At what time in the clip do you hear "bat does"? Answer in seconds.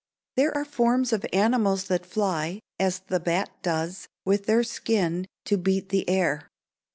3.19-4.07